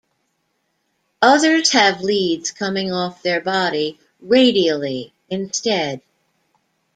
Others 1.21 1.73
have 1.73 2.01
leads 2.01 2.49
coming 2.49 2.91
off 2.91 3.21
their 3.21 3.39
body 3.39 3.99
"radially" 4.19 5.13
instead. 5.29 6.01